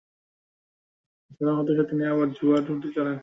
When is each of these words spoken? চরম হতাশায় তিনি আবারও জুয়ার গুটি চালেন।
চরম 1.37 1.55
হতাশায় 1.59 1.87
তিনি 1.89 2.03
আবারও 2.05 2.33
জুয়ার 2.37 2.61
গুটি 2.67 2.89
চালেন। 2.95 3.17